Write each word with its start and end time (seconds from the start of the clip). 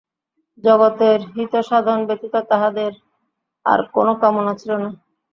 জগতের 0.63 1.19
হিতসাধন 1.33 1.99
ব্যতীত 2.07 2.35
তাঁহাদের 2.49 2.91
আর 3.65 3.79
কোন 3.93 4.07
কামনা 4.21 4.53
ছিল 4.55 4.71
না। 4.77 4.89